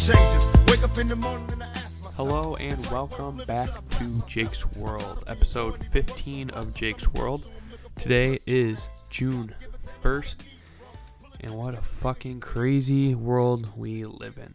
[0.00, 0.46] changes.
[0.66, 2.16] Wake up in the morning and I ask myself.
[2.16, 7.46] Hello and welcome back to Jake's World, episode 15 of Jake's World.
[7.96, 9.54] Today is June
[10.02, 10.36] 1st,
[11.40, 14.54] and what a fucking crazy world we live in.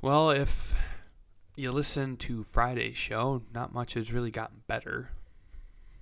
[0.00, 0.74] Well, if
[1.54, 5.10] you listen to Friday's show, not much has really gotten better.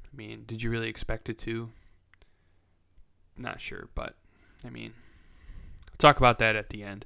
[0.05, 1.70] I mean, did you really expect it to?
[3.36, 4.14] Not sure, but
[4.64, 4.92] I mean,
[5.88, 7.05] I'll talk about that at the end.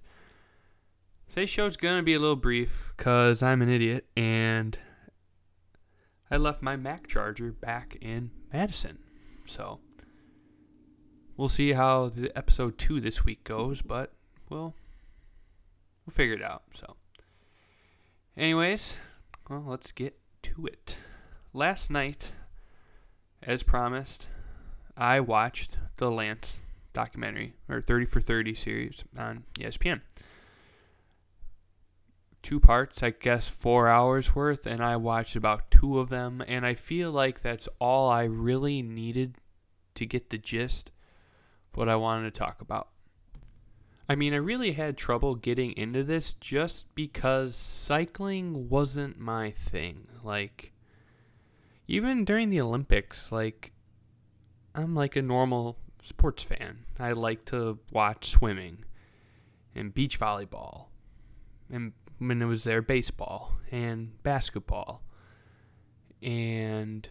[1.34, 4.78] Today's show's gonna be a little brief because I'm an idiot and
[6.30, 8.98] I left my Mac charger back in Madison.
[9.46, 9.80] So
[11.38, 14.12] we'll see how the episode two this week goes, but
[14.50, 14.74] we'll
[16.04, 16.64] we'll figure it out.
[16.74, 16.96] So,
[18.36, 18.98] anyways,
[19.48, 20.96] well, let's get to it.
[21.54, 22.32] Last night,
[23.42, 24.28] as promised,
[24.98, 26.58] I watched the Lance
[26.92, 30.02] documentary or 30 for 30 series on ESPN
[32.42, 36.66] two parts, I guess four hours worth, and I watched about two of them, and
[36.66, 39.36] I feel like that's all I really needed
[39.94, 40.90] to get the gist
[41.72, 42.88] of what I wanted to talk about.
[44.08, 50.08] I mean, I really had trouble getting into this just because cycling wasn't my thing.
[50.22, 50.72] Like,
[51.86, 53.72] even during the Olympics, like,
[54.74, 56.80] I'm like a normal sports fan.
[56.98, 58.84] I like to watch swimming
[59.74, 60.86] and beach volleyball
[61.70, 61.92] and
[62.28, 65.02] when it was there baseball and basketball
[66.22, 67.08] and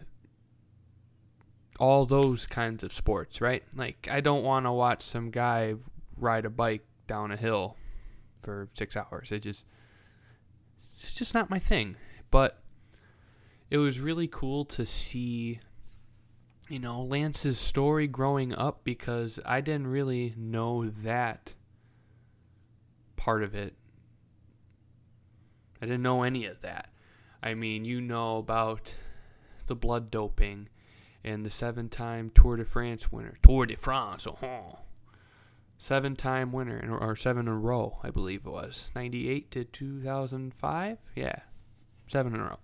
[1.78, 3.62] all those kinds of sports, right?
[3.76, 5.74] Like I don't want to watch some guy
[6.16, 7.76] ride a bike down a hill
[8.38, 9.30] for 6 hours.
[9.30, 9.64] It just
[10.94, 11.96] it's just not my thing.
[12.30, 12.62] But
[13.70, 15.60] it was really cool to see
[16.68, 21.54] you know Lance's story growing up because I didn't really know that
[23.16, 23.74] part of it
[25.82, 26.90] I didn't know any of that.
[27.42, 28.94] I mean, you know about
[29.66, 30.68] the blood doping
[31.24, 33.34] and the seven time Tour de France winner.
[33.42, 34.46] Tour de France, uh-huh.
[34.46, 34.78] oh.
[35.76, 38.90] Seven time winner, or seven in a row, I believe it was.
[38.94, 40.98] 98 to 2005?
[41.16, 41.34] Yeah,
[42.06, 42.60] seven in a row.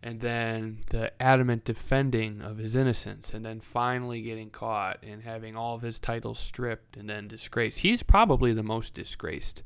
[0.00, 5.56] And then the adamant defending of his innocence, and then finally getting caught and having
[5.56, 7.80] all of his titles stripped and then disgraced.
[7.80, 9.64] He's probably the most disgraced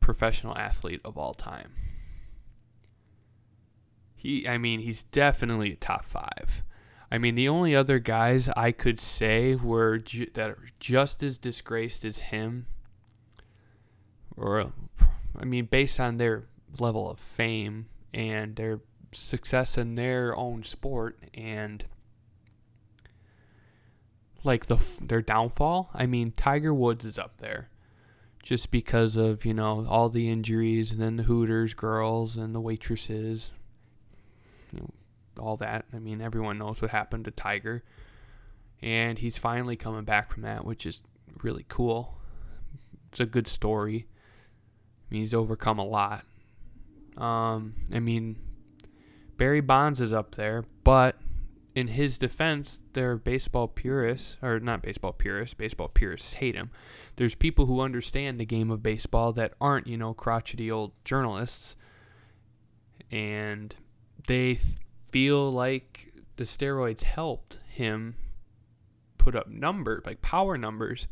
[0.00, 1.72] professional athlete of all time.
[4.16, 6.62] He, I mean, he's definitely a top five.
[7.10, 11.38] I mean, the only other guys I could say were ju- that are just as
[11.38, 12.66] disgraced as him,
[14.36, 14.72] or,
[15.38, 16.44] I mean, based on their
[16.78, 18.80] level of fame and their
[19.12, 21.84] success in their own sport and
[24.44, 25.90] like the their downfall.
[25.94, 27.69] I mean, Tiger Woods is up there
[28.42, 32.60] just because of you know all the injuries and then the Hooters girls and the
[32.60, 33.50] waitresses,
[34.72, 34.90] you know,
[35.38, 35.84] all that.
[35.92, 37.82] I mean, everyone knows what happened to Tiger,
[38.82, 41.02] and he's finally coming back from that, which is
[41.42, 42.18] really cool.
[43.10, 44.06] It's a good story.
[44.06, 46.24] I mean, he's overcome a lot.
[47.16, 48.36] Um, I mean,
[49.36, 51.16] Barry Bonds is up there, but
[51.74, 56.70] in his defense, there are baseball purists, or not baseball purists, baseball purists hate him.
[57.16, 61.76] There's people who understand the game of baseball that aren't, you know, crotchety old journalists.
[63.10, 63.74] And
[64.26, 64.78] they th-
[65.12, 68.16] feel like the steroids helped him
[69.18, 71.06] put up numbers, like power numbers.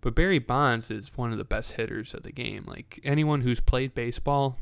[0.00, 2.64] But Barry Bonds is one of the best hitters of the game.
[2.66, 4.56] Like anyone who's played baseball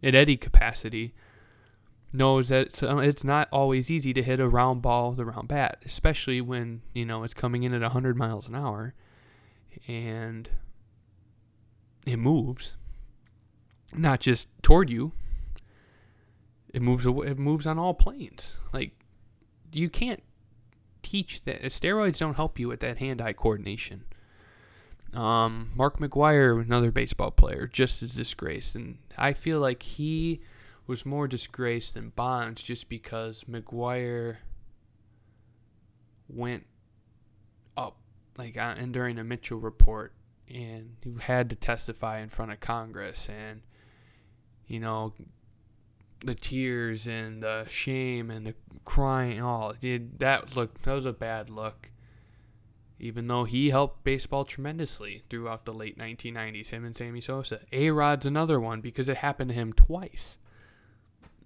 [0.00, 1.14] in any capacity
[2.12, 5.24] knows that it's, um, it's not always easy to hit a round ball with a
[5.24, 8.94] round bat, especially when you know it's coming in at 100 miles an hour
[9.86, 10.48] and
[12.06, 12.74] it moves
[13.94, 15.12] not just toward you.
[16.72, 18.56] It moves away, it moves on all planes.
[18.72, 18.92] Like
[19.72, 20.22] you can't
[21.02, 24.04] teach that steroids don't help you with that hand-eye coordination.
[25.14, 30.42] Um, Mark McGwire, another baseball player, just as disgraced, and I feel like he
[30.88, 34.38] was more disgraced than Bonds just because McGwire
[36.28, 36.64] went
[37.76, 37.98] up
[38.36, 40.14] like uh, and during the Mitchell report
[40.48, 43.60] and he had to testify in front of Congress and
[44.66, 45.12] you know
[46.24, 51.12] the tears and the shame and the crying all did that look that was a
[51.12, 51.90] bad look
[52.98, 57.60] even though he helped baseball tremendously throughout the late 1990s him and Sammy Sosa.
[57.70, 60.36] A-Rod's another one because it happened to him twice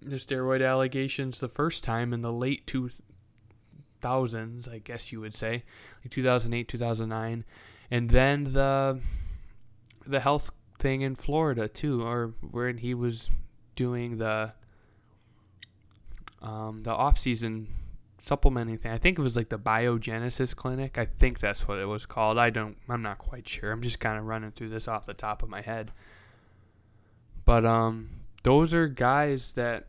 [0.02, 5.64] the steroid allegations the first time in the late 2000s, I guess you would say,
[6.04, 7.44] like 2008, 2009,
[7.90, 9.00] And then the
[10.04, 13.30] the health thing in Florida too, or where he was
[13.76, 14.52] doing the
[16.42, 17.68] um, the off season
[18.18, 18.92] supplementing thing.
[18.92, 20.96] I think it was like the biogenesis clinic.
[20.96, 22.38] I think that's what it was called.
[22.38, 23.72] I don't I'm not quite sure.
[23.72, 25.92] I'm just kind of running through this off the top of my head.
[27.44, 28.08] But um
[28.44, 29.86] those are guys that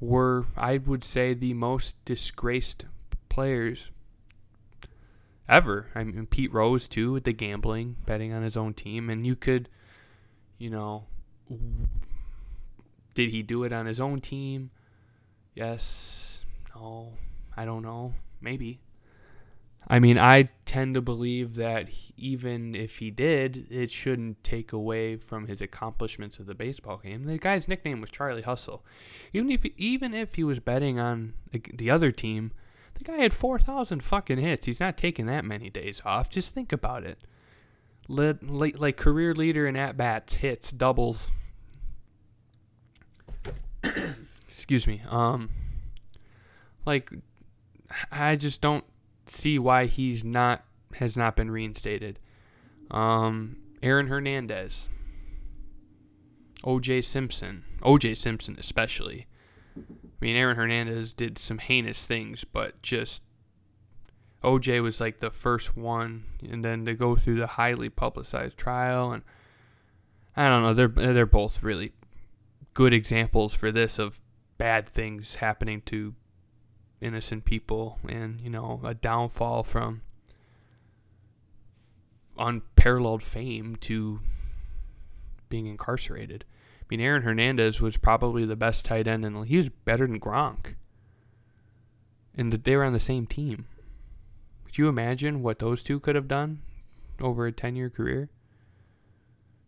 [0.00, 2.84] were I would say the most disgraced
[3.28, 3.88] players
[5.48, 5.88] ever.
[5.94, 9.36] I mean Pete Rose too with the gambling, betting on his own team and you
[9.36, 9.68] could
[10.58, 11.06] you know
[13.14, 14.70] did he do it on his own team?
[15.54, 16.44] Yes.
[16.74, 17.12] No.
[17.56, 18.12] I don't know.
[18.40, 18.80] Maybe.
[19.86, 25.16] I mean, I tend to believe that even if he did, it shouldn't take away
[25.16, 27.24] from his accomplishments of the baseball game.
[27.24, 28.84] The guy's nickname was Charlie Hustle.
[29.32, 32.52] Even if even if he was betting on the other team,
[32.94, 34.66] the guy had 4,000 fucking hits.
[34.66, 36.30] He's not taking that many days off.
[36.30, 37.18] Just think about it.
[38.08, 41.30] Like, like career leader in at bats, hits, doubles.
[44.48, 45.02] Excuse me.
[45.10, 45.50] Um
[46.86, 47.10] like
[48.10, 48.84] I just don't
[49.26, 52.18] see why he's not has not been reinstated.
[52.90, 54.88] Um, Aaron Hernandez,
[56.62, 57.02] O.J.
[57.02, 58.14] Simpson, O.J.
[58.14, 59.26] Simpson especially.
[59.76, 59.80] I
[60.20, 63.22] mean, Aaron Hernandez did some heinous things, but just
[64.44, 69.12] OJ was like the first one, and then to go through the highly publicized trial,
[69.12, 69.22] and
[70.36, 71.92] I don't know, they're they're both really
[72.74, 74.20] good examples for this of
[74.58, 76.14] bad things happening to
[77.04, 80.02] innocent people and, you know, a downfall from
[82.38, 84.20] unparalleled fame to
[85.48, 86.44] being incarcerated.
[86.80, 90.20] I mean, Aaron Hernandez was probably the best tight end, and he was better than
[90.20, 90.74] Gronk.
[92.34, 93.66] And they were on the same team.
[94.64, 96.62] Could you imagine what those two could have done
[97.20, 98.30] over a 10 year career?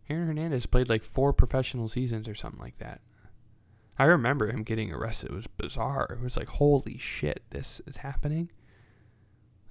[0.09, 3.01] Aaron Hernandez played like four professional seasons or something like that.
[3.99, 5.31] I remember him getting arrested.
[5.31, 6.07] It was bizarre.
[6.11, 8.51] It was like, holy shit, this is happening.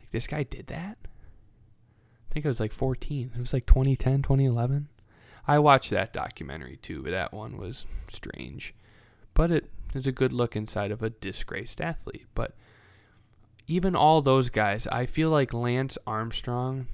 [0.01, 0.99] Like, this guy did that?
[1.05, 3.33] I think I was like 14.
[3.35, 4.89] It was like 2010, 2011.
[5.47, 8.75] I watched that documentary too, but that one was strange.
[9.33, 12.27] But it is a good look inside of a disgraced athlete.
[12.35, 12.57] But
[13.69, 16.87] even all those guys, I feel like Lance Armstrong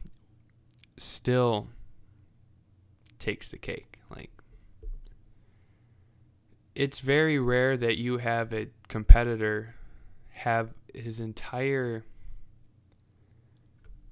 [0.98, 1.68] still
[3.18, 3.98] takes the cake.
[4.10, 4.30] Like,
[6.74, 9.74] it's very rare that you have a competitor
[10.30, 12.04] have his entire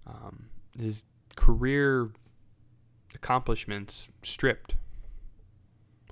[0.06, 0.46] um,
[0.78, 1.02] his
[1.36, 2.10] career
[3.14, 4.74] accomplishments stripped.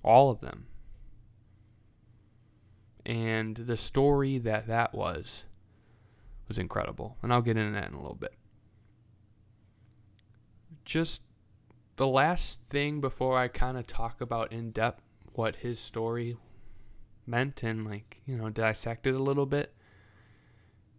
[0.05, 0.67] All of them.
[3.05, 5.45] And the story that that was
[6.47, 7.17] was incredible.
[7.23, 8.35] And i'll get into that in a little bit.
[10.85, 11.23] Just
[11.97, 15.03] the last thing before i kind of talk about in depth
[15.39, 16.37] what his story
[17.25, 19.73] meant and like you know dissect it a little bit.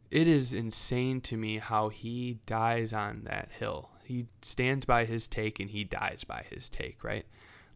[0.10, 3.90] It is insane to me how he dies on that hill.
[4.06, 7.26] He stands by his take and he dies by his take right?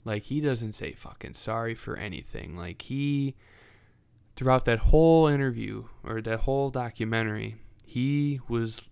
[0.05, 2.55] Like he doesn't say fucking sorry for anything.
[2.55, 3.35] Like he
[4.37, 8.83] throughout that whole interview or that whole documentary he was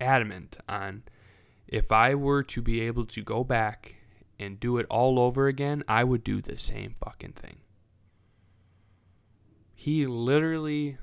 [0.00, 1.02] adamant on
[1.68, 3.97] if i were to be able to go back
[4.38, 7.58] and do it all over again, I would do the same fucking thing.
[9.74, 10.98] He literally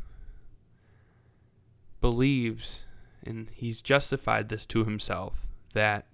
[2.02, 2.84] believes,
[3.26, 6.08] and he's justified this to himself, that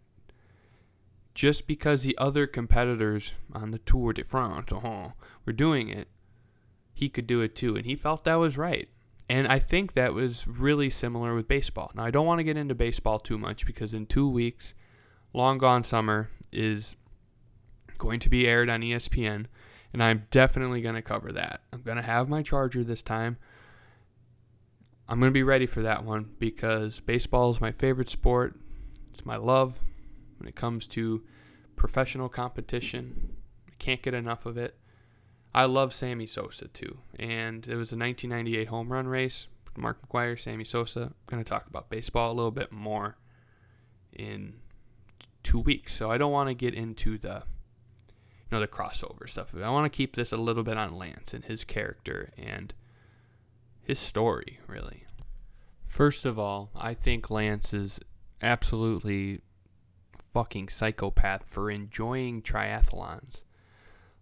[1.33, 5.09] just because the other competitors on the Tour de France uh-huh,
[5.45, 6.07] were doing it,
[6.93, 7.75] he could do it too.
[7.75, 8.89] And he felt that was right.
[9.29, 11.91] And I think that was really similar with baseball.
[11.95, 14.73] Now, I don't want to get into baseball too much because in two weeks,
[15.33, 16.97] Long Gone Summer is
[18.01, 19.45] going to be aired on ESPN,
[19.93, 21.61] and I'm definitely going to cover that.
[21.71, 23.37] I'm going to have my charger this time.
[25.07, 28.59] I'm going to be ready for that one because baseball is my favorite sport.
[29.11, 29.77] It's my love
[30.39, 31.21] when it comes to
[31.75, 33.35] professional competition.
[33.69, 34.79] I can't get enough of it.
[35.53, 36.97] I love Sammy Sosa too.
[37.19, 39.47] And it was a 1998 home run race.
[39.77, 41.01] Mark McGwire, Sammy Sosa.
[41.01, 43.17] I'm going to talk about baseball a little bit more
[44.11, 44.55] in
[45.43, 45.93] two weeks.
[45.93, 47.43] So I don't want to get into the
[48.51, 49.53] know the crossover stuff.
[49.55, 52.73] I want to keep this a little bit on Lance and his character and
[53.81, 55.05] his story, really.
[55.87, 57.99] First of all, I think Lance is
[58.41, 59.41] absolutely
[60.33, 63.41] fucking psychopath for enjoying triathlons.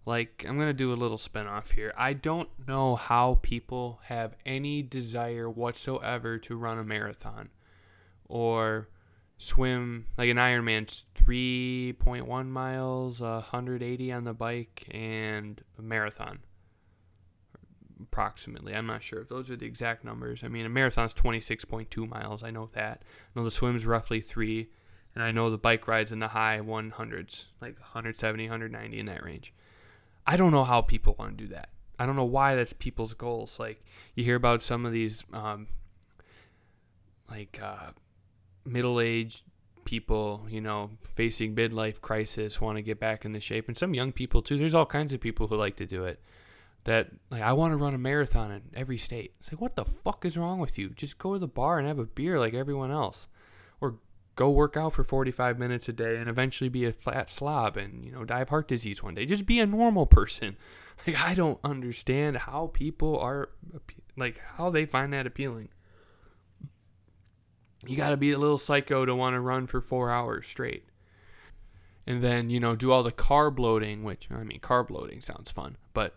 [0.05, 1.93] Like, I'm going to do a little spin off here.
[1.95, 7.50] I don't know how people have any desire whatsoever to run a marathon
[8.27, 8.88] or
[9.39, 16.39] swim like an Ironman's 3.1 miles, 180 on the bike, and a marathon.
[18.01, 20.43] Approximately, I'm not sure if those are the exact numbers.
[20.43, 22.43] I mean, a marathon's 26.2 miles.
[22.43, 23.01] I know that.
[23.03, 24.69] I know the swim's roughly three,
[25.15, 29.24] and I know the bike rides in the high 100s, like 170, 190 in that
[29.24, 29.53] range.
[30.27, 31.69] I don't know how people want to do that.
[31.98, 33.58] I don't know why that's people's goals.
[33.58, 33.84] Like
[34.15, 35.67] you hear about some of these, um,
[37.29, 37.91] like uh,
[38.66, 39.44] middle-aged
[39.89, 44.12] people, you know, facing midlife crisis, want to get back into shape, and some young
[44.12, 44.58] people too.
[44.58, 46.20] There's all kinds of people who like to do it.
[46.84, 49.34] That like I want to run a marathon in every state.
[49.39, 50.89] It's like what the fuck is wrong with you?
[50.89, 53.28] Just go to the bar and have a beer like everyone else,
[53.82, 53.96] or
[54.36, 58.06] go work out for 45 minutes a day and eventually be a flat slob and
[58.06, 59.25] you know die of heart disease one day.
[59.25, 60.56] Just be a normal person.
[61.08, 63.51] Like I don't understand how people are
[64.18, 65.70] like how they find that appealing
[67.86, 70.86] you got to be a little psycho to want to run for four hours straight.
[72.05, 75.51] And then, you know, do all the carb loading, which, I mean, carb loading sounds
[75.51, 76.15] fun, but,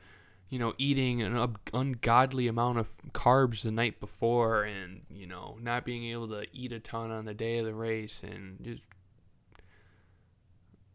[0.49, 5.85] you know, eating an ungodly amount of carbs the night before and, you know, not
[5.85, 8.85] being able to eat a ton on the day of the race and just,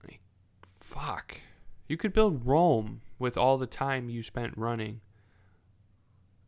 [0.04, 0.22] like,
[0.80, 1.42] fuck.
[1.88, 5.02] You could build Rome with all the time you spent running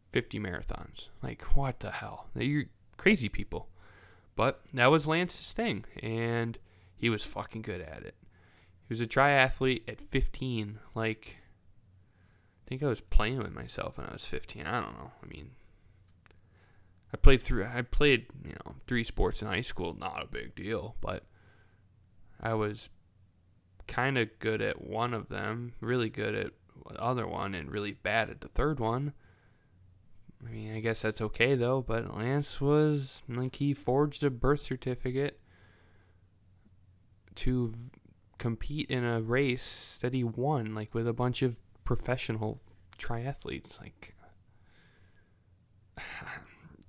[0.10, 1.08] 50 marathons.
[1.22, 2.28] Like, what the hell?
[2.36, 2.66] You're
[2.98, 3.70] crazy people.
[4.40, 6.58] But that was Lance's thing, and
[6.96, 8.16] he was fucking good at it.
[8.88, 10.80] He was a triathlete at 15.
[10.96, 11.36] Like,
[12.66, 14.66] I think I was playing with myself when I was 15.
[14.66, 15.12] I don't know.
[15.22, 15.50] I mean,
[17.14, 17.66] I played through.
[17.66, 19.94] I played, you know, three sports in high school.
[20.00, 21.26] Not a big deal, but
[22.40, 22.88] I was
[23.88, 26.52] kind of good at one of them, really good at
[26.90, 29.12] the other one, and really bad at the third one.
[30.46, 31.82] I mean, I guess that's okay though.
[31.82, 35.40] But Lance was like he forged a birth certificate
[37.36, 37.74] to
[38.38, 42.62] compete in a race that he won, like with a bunch of professional
[42.98, 43.80] triathletes.
[43.80, 44.16] Like,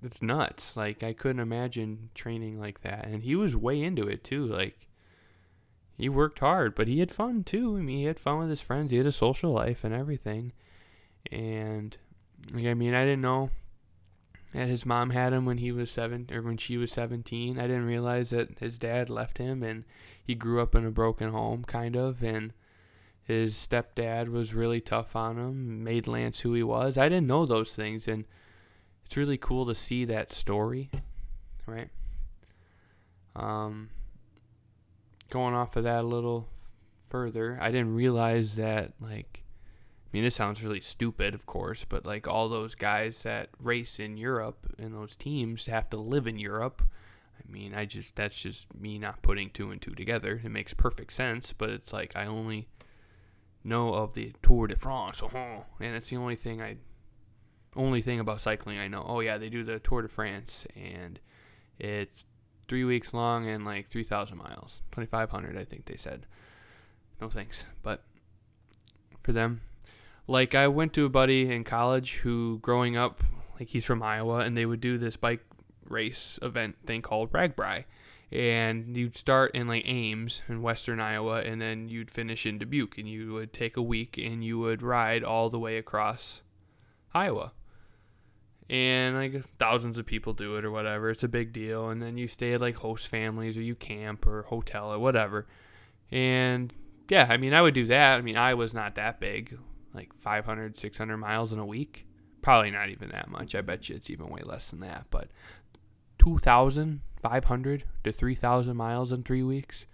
[0.02, 0.76] it's nuts.
[0.76, 3.07] Like, I couldn't imagine training like that.
[3.07, 4.47] And he was way into it too.
[4.47, 4.88] Like,
[5.97, 7.76] he worked hard, but he had fun too.
[7.76, 8.90] I mean, he had fun with his friends.
[8.90, 10.52] He had a social life and everything.
[11.30, 11.97] And
[12.52, 13.50] like, I mean, I didn't know
[14.52, 17.59] that his mom had him when he was seven or when she was 17.
[17.59, 19.85] I didn't realize that his dad left him and
[20.23, 22.52] he grew up in a broken home, kind of, and
[23.23, 26.99] his stepdad was really tough on him, made Lance who he was.
[26.99, 28.25] I didn't know those things, and
[29.04, 30.90] it's really cool to see that story,
[31.66, 31.90] right?
[33.37, 33.90] Um,
[35.28, 36.49] going off of that a little
[37.06, 39.39] further, I didn't realize that like
[40.11, 44.00] I mean, this sounds really stupid, of course, but like all those guys that race
[44.00, 46.83] in Europe and those teams have to live in Europe.
[47.38, 50.40] I mean, I just that's just me not putting two and two together.
[50.45, 52.69] It makes perfect sense, but it's like I only
[53.62, 56.79] know of the Tour de France, uh-huh, and it's the only thing I
[57.76, 59.05] only thing about cycling I know.
[59.07, 61.21] Oh yeah, they do the Tour de France, and
[61.79, 62.25] it's
[62.67, 66.26] three weeks long and like three thousand miles, twenty five hundred, I think they said.
[67.21, 68.02] No thanks, but
[69.23, 69.61] for them,
[70.30, 73.25] like I went to a buddy in college who growing up
[73.58, 75.44] like he's from Iowa and they would do this bike
[75.88, 77.84] race event thing called RAGBRAI.
[78.30, 82.96] And you'd start in like Ames in western Iowa and then you'd finish in Dubuque
[82.96, 86.42] and you would take a week and you would ride all the way across
[87.12, 87.50] Iowa.
[88.68, 91.10] And like thousands of people do it or whatever.
[91.10, 91.90] It's a big deal.
[91.90, 95.49] And then you stay at like host families or you camp or hotel or whatever.
[96.12, 96.72] And
[97.08, 98.16] yeah, I mean, I would do that.
[98.16, 99.58] I mean, I was not that big
[99.94, 102.06] like 500, 600 miles in a week.
[102.42, 103.54] Probably not even that much.
[103.54, 105.06] I bet you it's even way less than that.
[105.11, 105.28] But
[106.18, 109.87] 2,500 to 3,000 miles in three weeks.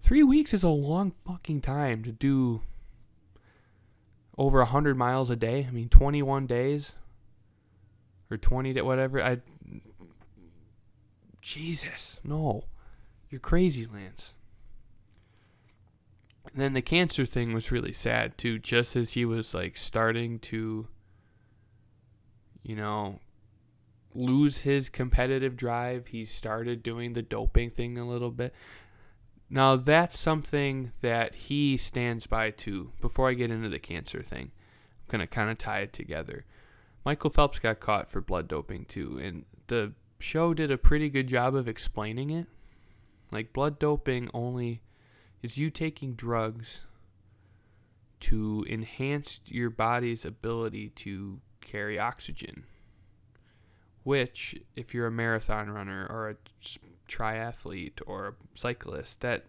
[0.00, 2.60] Three weeks is a long fucking time to do
[4.36, 5.66] over 100 miles a day.
[5.68, 6.92] I mean, 21 days
[8.30, 9.22] or 20 to whatever.
[9.22, 9.38] I.
[11.40, 12.64] Jesus, no.
[13.30, 14.34] You're crazy, Lance.
[16.52, 20.38] And then the cancer thing was really sad too, just as he was like starting
[20.40, 20.86] to,
[22.62, 23.20] you know,
[24.14, 28.54] lose his competitive drive, he started doing the doping thing a little bit.
[29.48, 32.92] Now, that's something that he stands by too.
[33.00, 34.50] Before I get into the cancer thing,
[35.10, 36.44] I'm to kind of tie it together.
[37.04, 41.28] Michael Phelps got caught for blood doping too, and the show did a pretty good
[41.28, 42.46] job of explaining it.
[43.30, 44.82] Like, blood doping only
[45.42, 46.82] is you taking drugs
[48.20, 52.64] to enhance your body's ability to carry oxygen,
[54.04, 56.36] which, if you're a marathon runner or a
[57.08, 59.46] triathlete or a cyclist, that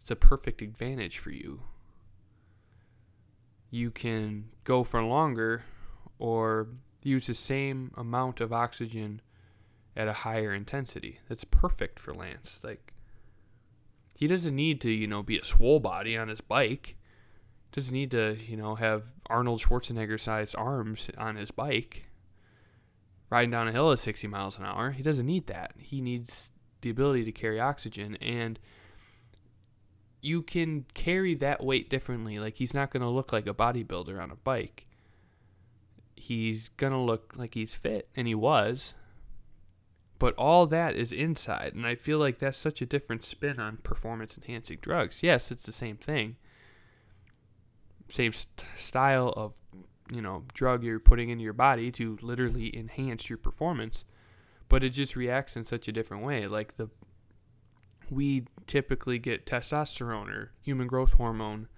[0.00, 1.62] it's a perfect advantage for you.
[3.70, 5.64] You can go for longer
[6.18, 6.68] or
[7.02, 9.20] use the same amount of oxygen
[9.96, 11.20] at a higher intensity.
[11.28, 12.60] That's perfect for Lance.
[12.62, 12.93] Like
[14.24, 16.96] he doesn't need to, you know, be a swole body on his bike.
[17.72, 22.06] Doesn't need to, you know, have Arnold Schwarzenegger sized arms on his bike.
[23.28, 24.92] Riding down a hill at 60 miles an hour.
[24.92, 25.72] He doesn't need that.
[25.76, 26.50] He needs
[26.80, 28.58] the ability to carry oxygen and
[30.22, 32.38] you can carry that weight differently.
[32.38, 34.86] Like he's not going to look like a bodybuilder on a bike.
[36.16, 38.94] He's going to look like he's fit and he was
[40.18, 43.78] but all that is inside, and I feel like that's such a different spin on
[43.78, 45.22] performance enhancing drugs.
[45.22, 46.36] Yes, it's the same thing,
[48.10, 49.60] same st- style of
[50.12, 54.04] you know drug you're putting into your body to literally enhance your performance,
[54.68, 56.46] but it just reacts in such a different way.
[56.46, 56.88] Like the
[58.10, 61.68] we typically get testosterone or human growth hormone.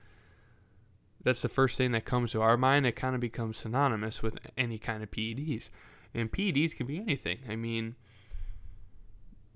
[1.23, 2.87] That's the first thing that comes to our mind.
[2.87, 5.71] It kind of becomes synonymous with any kind of PEDs.
[6.15, 7.39] And PEDs can be anything.
[7.49, 7.97] I mean,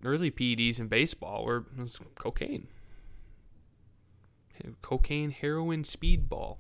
[0.05, 1.65] early PEDs in baseball were
[2.15, 2.69] cocaine.
[4.83, 6.59] Cocaine, heroin, speedball.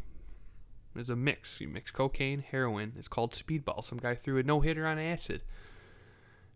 [0.95, 1.61] There's a mix.
[1.61, 2.95] You mix cocaine, heroin.
[2.99, 3.85] It's called speedball.
[3.85, 5.43] Some guy threw a no hitter on acid.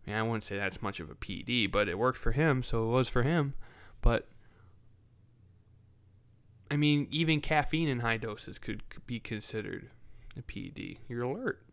[0.05, 2.63] I mean, I wouldn't say that's much of a PED, but it worked for him,
[2.63, 3.53] so it was for him.
[4.01, 4.27] But
[6.69, 9.89] I mean, even caffeine in high doses could be considered
[10.37, 10.97] a PED.
[11.07, 11.63] You're alert.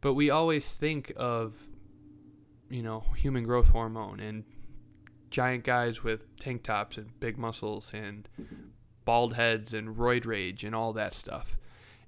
[0.00, 1.68] But we always think of
[2.70, 4.44] you know, human growth hormone and
[5.30, 8.28] giant guys with tank tops and big muscles and
[9.04, 11.56] bald heads and roid rage and all that stuff.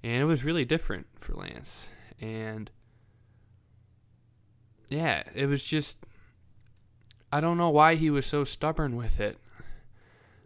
[0.03, 1.89] And it was really different for Lance.
[2.19, 2.69] And
[4.89, 5.97] yeah, it was just
[7.31, 9.37] I don't know why he was so stubborn with it.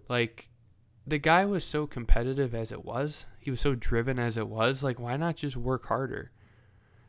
[0.07, 0.49] Like
[1.07, 3.25] the guy was so competitive as it was.
[3.39, 4.83] He was so driven as it was.
[4.83, 6.31] Like why not just work harder?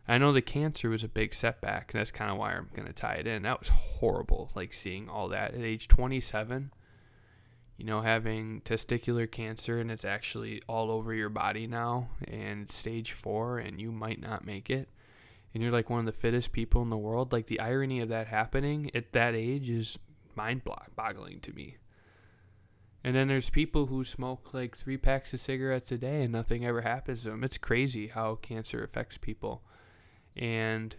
[0.09, 2.87] I know the cancer was a big setback, and that's kind of why I'm going
[2.87, 3.43] to tie it in.
[3.43, 6.73] That was horrible, like seeing all that at age 27.
[7.77, 13.13] You know, having testicular cancer, and it's actually all over your body now, and stage
[13.13, 14.89] four, and you might not make it.
[15.53, 17.33] And you're like one of the fittest people in the world.
[17.33, 19.99] Like the irony of that happening at that age is
[20.37, 20.63] mind
[20.95, 21.77] boggling to me.
[23.03, 26.67] And then there's people who smoke like three packs of cigarettes a day and nothing
[26.67, 27.45] ever happens to them.
[27.45, 29.63] It's crazy how cancer affects people
[30.37, 30.95] and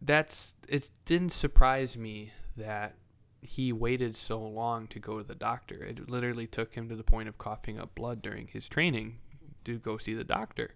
[0.00, 2.96] that's it didn't surprise me that
[3.40, 5.84] he waited so long to go to the doctor.
[5.84, 9.18] It literally took him to the point of coughing up blood during his training
[9.64, 10.74] to go see the doctor.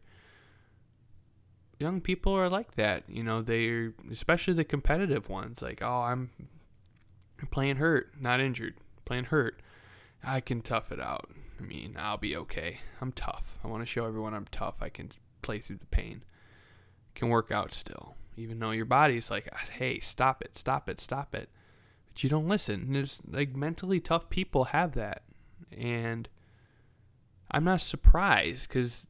[1.79, 6.31] Young people are like that, you know, they're especially the competitive ones like, "Oh, I'm
[7.51, 8.75] playing hurt, not injured.
[9.05, 9.62] Playing hurt.
[10.23, 11.31] I can tough it out.
[11.59, 12.81] I mean, I'll be okay.
[13.01, 13.59] I'm tough.
[13.64, 14.83] I want to show everyone I'm tough.
[14.83, 15.11] I can
[15.43, 16.23] play through the pain."
[17.14, 21.35] Can work out still, even though your body's like, hey, stop it, stop it, stop
[21.35, 21.49] it.
[22.07, 22.83] But you don't listen.
[22.83, 25.23] And there's like mentally tough people have that.
[25.77, 26.29] And
[27.51, 29.07] I'm not surprised because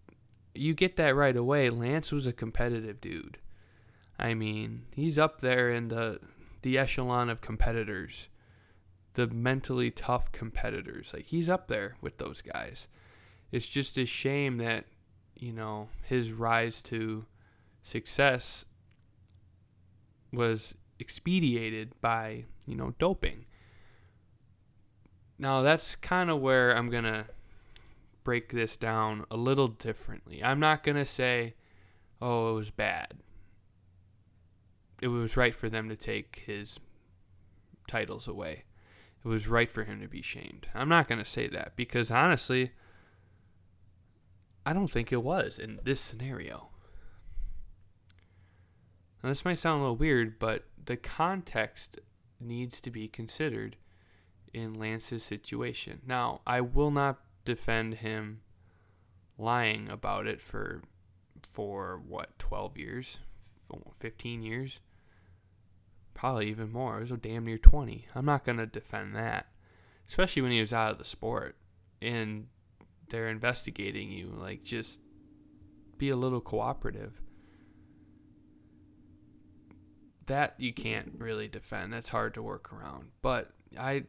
[0.54, 1.70] you get that right away.
[1.70, 3.38] Lance was a competitive dude.
[4.18, 6.20] I mean, he's up there in the
[6.62, 8.28] the echelon of competitors,
[9.14, 11.12] the mentally tough competitors.
[11.14, 12.86] Like he's up there with those guys.
[13.50, 14.84] It's just a shame that
[15.34, 17.24] you know his rise to
[17.82, 18.64] success
[20.32, 23.46] was expedited by, you know, doping.
[25.38, 27.26] Now, that's kind of where I'm going to
[28.22, 30.44] break this down a little differently.
[30.44, 31.54] I'm not going to say,
[32.20, 33.14] oh, it was bad.
[35.00, 36.78] It was right for them to take his
[37.88, 38.64] titles away.
[39.24, 40.68] It was right for him to be shamed.
[40.74, 42.72] I'm not going to say that because honestly,
[44.64, 46.68] I don't think it was in this scenario.
[49.22, 51.98] Now, this might sound a little weird, but the context
[52.40, 53.76] needs to be considered
[54.52, 56.00] in Lance's situation.
[56.06, 58.40] Now, I will not defend him
[59.38, 60.82] lying about it for
[61.48, 63.18] for what 12 years?
[63.98, 64.80] 15 years?
[66.12, 66.98] Probably even more.
[66.98, 69.46] It was a damn near 20 i'm not going to defend that
[70.08, 71.56] especially when he was out of the sport
[72.02, 72.46] and
[73.08, 75.00] they're investigating you like just
[75.98, 77.20] be a little cooperative
[80.30, 81.92] that you can't really defend.
[81.92, 83.08] That's hard to work around.
[83.20, 84.04] But I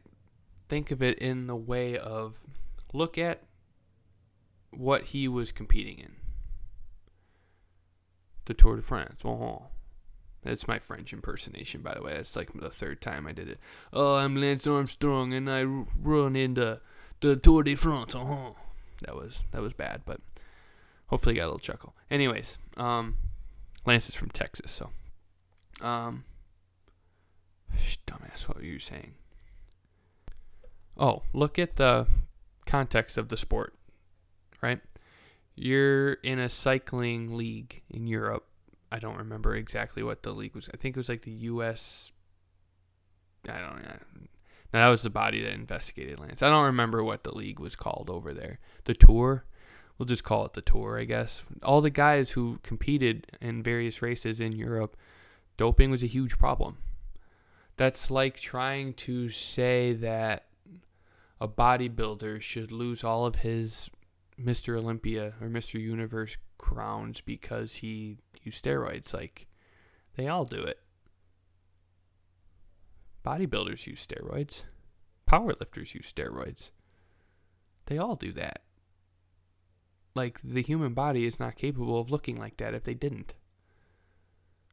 [0.68, 2.46] think of it in the way of
[2.92, 3.42] look at
[4.70, 6.12] what he was competing in.
[8.44, 9.22] The Tour de France.
[9.24, 9.64] Oh,
[10.44, 12.14] That's my French impersonation, by the way.
[12.14, 13.58] That's like the third time I did it.
[13.92, 16.80] Oh, I'm Lance Armstrong, and I run in the,
[17.20, 18.14] the Tour de France.
[18.14, 18.52] Uh-huh.
[19.02, 20.20] That was that was bad, but
[21.08, 21.96] hopefully got a little chuckle.
[22.08, 23.16] Anyways, um,
[23.84, 24.90] Lance is from Texas, so
[25.82, 26.24] um,
[28.06, 29.14] dumbass, what were you saying?
[30.96, 32.06] Oh, look at the
[32.66, 33.74] context of the sport,
[34.62, 34.80] right?
[35.54, 38.46] You're in a cycling league in Europe.
[38.90, 40.68] I don't remember exactly what the league was.
[40.72, 42.12] I think it was like the U.S.
[43.48, 43.96] I don't know.
[44.72, 46.42] No, that was the body that investigated Lance.
[46.42, 48.58] I don't remember what the league was called over there.
[48.84, 49.44] The tour.
[49.98, 51.42] We'll just call it the tour, I guess.
[51.62, 54.96] All the guys who competed in various races in Europe,
[55.62, 56.76] doping was a huge problem.
[57.76, 60.46] That's like trying to say that
[61.40, 63.88] a bodybuilder should lose all of his
[64.36, 64.76] Mr.
[64.76, 65.80] Olympia or Mr.
[65.80, 69.14] Universe crowns because he used steroids.
[69.14, 69.46] Like,
[70.16, 70.80] they all do it.
[73.24, 74.64] Bodybuilders use steroids.
[75.30, 76.70] Powerlifters use steroids.
[77.86, 78.62] They all do that.
[80.16, 83.34] Like, the human body is not capable of looking like that if they didn't.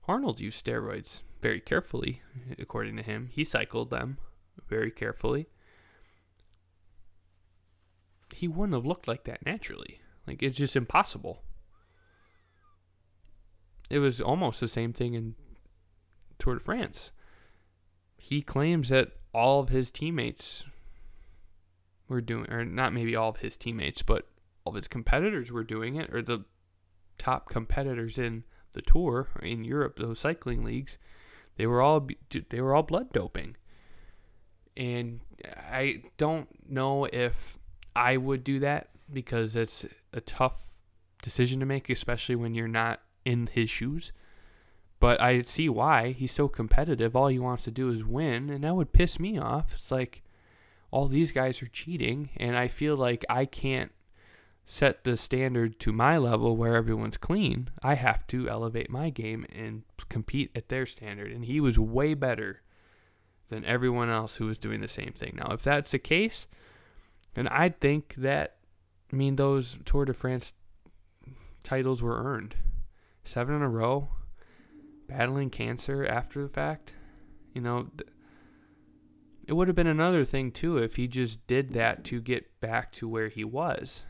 [0.09, 2.23] Arnold used steroids very carefully,
[2.57, 3.29] according to him.
[3.31, 4.17] He cycled them
[4.67, 5.49] very carefully.
[8.33, 10.01] He wouldn't have looked like that naturally.
[10.25, 11.43] Like, it's just impossible.
[13.91, 15.35] It was almost the same thing in
[16.39, 17.11] Tour de France.
[18.17, 20.63] He claims that all of his teammates
[22.07, 24.27] were doing, or not maybe all of his teammates, but
[24.65, 26.45] all of his competitors were doing it, or the
[27.19, 30.97] top competitors in the tour in Europe, those cycling leagues,
[31.57, 32.07] they were all
[32.49, 33.55] they were all blood doping.
[34.77, 37.57] And I don't know if
[37.95, 40.65] I would do that because it's a tough
[41.21, 44.11] decision to make, especially when you're not in his shoes.
[44.99, 47.15] But I see why he's so competitive.
[47.15, 49.73] All he wants to do is win, and that would piss me off.
[49.73, 50.23] It's like
[50.91, 53.91] all these guys are cheating, and I feel like I can't
[54.71, 57.71] set the standard to my level where everyone's clean.
[57.81, 61.31] I have to elevate my game and compete at their standard.
[61.31, 62.61] And he was way better
[63.47, 65.37] than everyone else who was doing the same thing.
[65.37, 66.45] Now, if that's the case,
[67.33, 68.57] then I'd think that,
[69.11, 70.53] I mean, those Tour de France
[71.63, 72.53] titles were earned.
[73.23, 74.09] Seven in a row,
[75.07, 76.93] battling cancer after the fact.
[77.55, 77.87] You know,
[79.47, 82.91] it would have been another thing, too, if he just did that to get back
[82.93, 84.03] to where he was.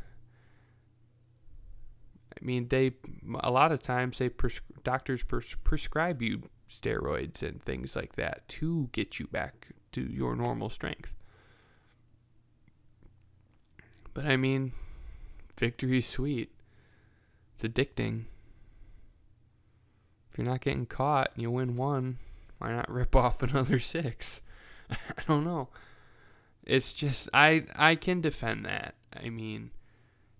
[2.41, 2.93] I mean, they
[3.41, 8.47] a lot of times they pres- doctors pres- prescribe you steroids and things like that
[8.47, 11.15] to get you back to your normal strength.
[14.13, 14.71] But I mean,
[15.57, 16.51] victory's sweet.
[17.55, 18.25] It's addicting.
[20.31, 22.17] If you're not getting caught and you win one,
[22.57, 24.41] why not rip off another six?
[24.89, 25.69] I don't know.
[26.63, 28.95] It's just I I can defend that.
[29.13, 29.71] I mean,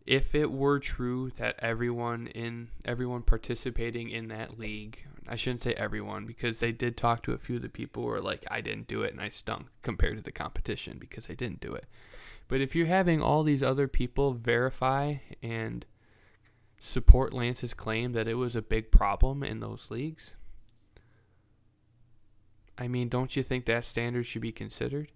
[0.10, 5.74] if it were true that everyone in everyone participating in that league, I shouldn't say
[5.76, 8.62] everyone because they did talk to a few of the people who were like, I
[8.62, 11.86] didn't do it and I stunk compared to the competition because I didn't do it.
[12.48, 15.86] But if you're having all these other people verify and
[16.80, 20.34] support Lance's claim that it was a big problem in those leagues,
[22.80, 25.12] I mean, don't you think that standard should be considered?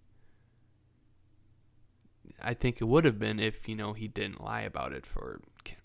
[2.43, 5.39] I think it would have been if, you know, he didn't lie about it for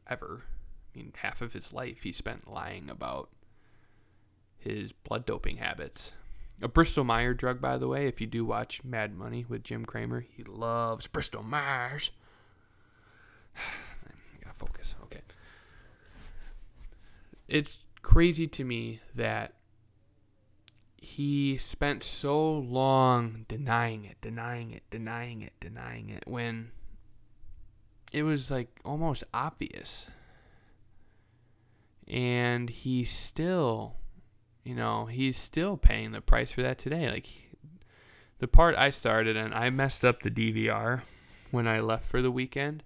[0.09, 0.45] ever.
[0.95, 3.31] I mean, half of his life he spent lying about
[4.59, 6.13] his blood doping habits.
[6.61, 9.85] A Bristol Myers drug, by the way, if you do watch Mad Money with Jim
[9.85, 12.11] Cramer, he loves Bristol Myers.
[13.57, 14.97] I gotta focus.
[15.05, 15.21] Okay.
[17.47, 19.55] It's crazy to me that
[21.01, 26.73] he spent so long denying it, denying it, denying it, denying it when
[28.13, 30.09] it was like almost obvious.
[32.09, 33.97] And he still,
[34.65, 37.09] you know, he's still paying the price for that today.
[37.09, 37.29] Like
[38.39, 41.03] the part I started and I messed up the DVR
[41.51, 42.83] when I left for the weekend.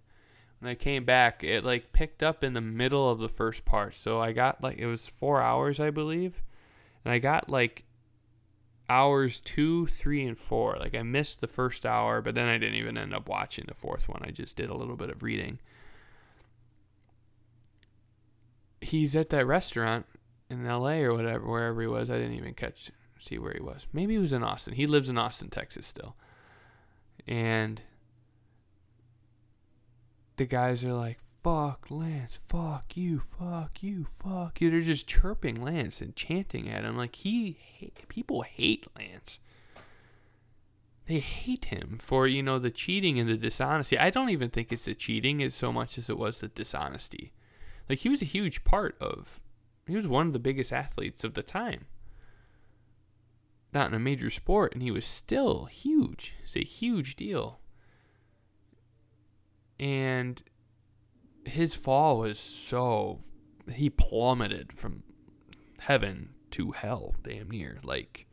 [0.58, 3.94] When I came back, it like picked up in the middle of the first part.
[3.94, 6.42] So I got like it was 4 hours, I believe.
[7.04, 7.84] And I got like
[8.88, 10.76] hours two, three, and four.
[10.78, 13.74] Like I missed the first hour, but then I didn't even end up watching the
[13.74, 14.22] fourth one.
[14.24, 15.58] I just did a little bit of reading.
[18.80, 20.06] He's at that restaurant
[20.50, 21.02] in L.A.
[21.04, 22.10] or whatever, wherever he was.
[22.10, 22.90] I didn't even catch
[23.22, 23.86] see where he was.
[23.92, 24.74] Maybe he was in Austin.
[24.74, 26.16] He lives in Austin, Texas, still.
[27.26, 27.80] And
[30.36, 34.70] the guys are like, fuck Lance, fuck you, fuck you, fuck you.
[34.70, 37.58] They're just chirping Lance and chanting at him like he
[38.08, 39.38] people hate Lance.
[41.06, 43.98] They hate him for, you know, the cheating and the dishonesty.
[43.98, 47.32] I don't even think it's the cheating as so much as it was the dishonesty.
[47.88, 49.40] Like he was a huge part of
[49.86, 51.86] he was one of the biggest athletes of the time.
[53.74, 56.34] Not in a major sport, and he was still huge.
[56.44, 57.58] It's a huge deal.
[59.80, 60.42] And
[61.44, 63.18] his fall was so
[63.70, 65.02] he plummeted from
[65.80, 68.26] heaven to hell damn near like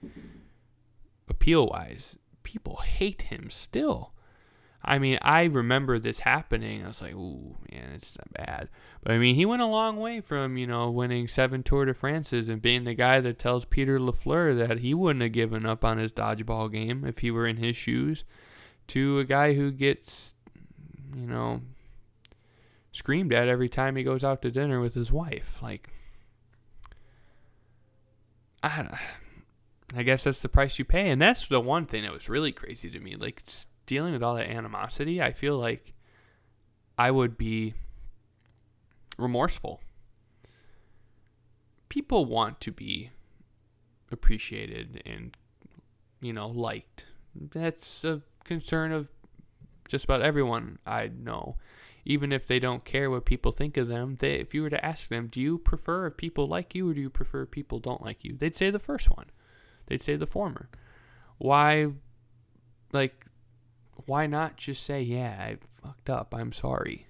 [1.28, 4.14] appeal wise people hate him still.
[4.84, 8.70] I mean i remember this happening i was like ooh man it's not bad.
[9.04, 11.94] But i mean he went a long way from you know winning seven tour de
[11.94, 15.84] france's and being the guy that tells peter lafleur that he wouldn't have given up
[15.84, 18.24] on his dodgeball game if he were in his shoes
[18.88, 20.34] to a guy who gets
[21.16, 21.62] you know
[23.00, 25.58] screamed at every time he goes out to dinner with his wife.
[25.64, 25.90] Like,
[28.62, 29.00] I,
[29.96, 32.52] I guess that's the price you pay, and that's the one thing that was really
[32.52, 33.16] crazy to me.
[33.16, 33.42] Like
[33.86, 35.94] dealing with all that animosity, I feel like
[36.98, 37.74] I would be
[39.18, 39.80] remorseful.
[41.88, 43.12] People want to be
[44.12, 45.38] appreciated and
[46.22, 47.06] you know liked.
[47.34, 49.08] That's a concern of
[49.88, 51.56] just about everyone I know
[52.06, 54.86] even if they don't care what people think of them, they, if you were to
[54.86, 57.80] ask them, do you prefer if people like you or do you prefer if people
[57.80, 58.36] don't like you?
[58.38, 59.28] They'd say the first one.
[59.88, 60.70] They'd say the former.
[61.38, 61.88] Why,
[62.92, 63.26] like,
[64.06, 67.08] why not just say, yeah, I fucked up, I'm sorry?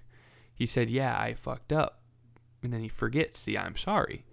[0.54, 2.02] He said, yeah, I fucked up.
[2.62, 4.25] And then he forgets the I'm sorry.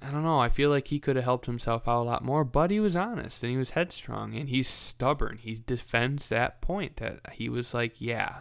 [0.00, 0.38] I don't know.
[0.38, 2.94] I feel like he could have helped himself out a lot more, but he was
[2.94, 5.38] honest and he was headstrong and he's stubborn.
[5.38, 8.40] He defends that point that he was like, yeah,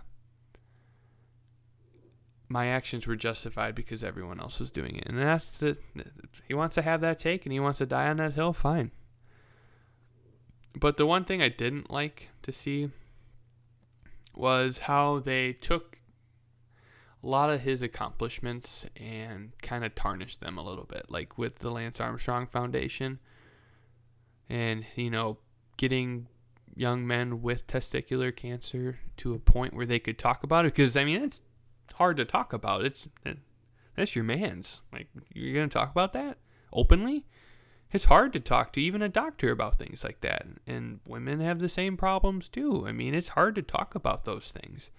[2.47, 5.07] my actions were justified because everyone else was doing it.
[5.07, 5.77] And that's the,
[6.47, 8.91] he wants to have that take and he wants to die on that hill, fine.
[10.75, 12.89] But the one thing I didn't like to see
[14.35, 15.96] was how they took
[17.27, 21.59] a lot of his accomplishments and kind of tarnished them a little bit, like with
[21.59, 23.19] the Lance Armstrong Foundation
[24.49, 25.37] and, you know,
[25.75, 26.27] getting
[26.73, 30.73] young men with testicular cancer to a point where they could talk about it.
[30.73, 31.41] Because, I mean, it's
[31.95, 32.85] hard to talk about.
[32.85, 33.33] It's eh,
[33.97, 34.79] that's your man's.
[34.93, 36.37] Like, you're going to talk about that
[36.71, 37.25] openly?
[37.91, 40.45] It's hard to talk to even a doctor about things like that.
[40.65, 42.85] And women have the same problems too.
[42.87, 44.91] I mean, it's hard to talk about those things